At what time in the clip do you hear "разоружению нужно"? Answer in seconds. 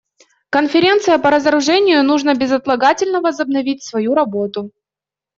1.29-2.33